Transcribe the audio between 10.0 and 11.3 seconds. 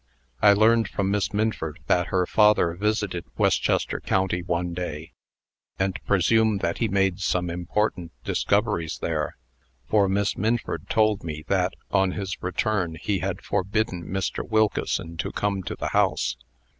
Miss Minford told